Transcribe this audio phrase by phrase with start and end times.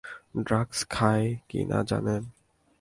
[0.45, 2.23] Drugs খায় কি না জানেন?